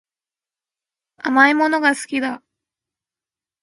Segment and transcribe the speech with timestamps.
[1.19, 2.41] 甘いものが好きだ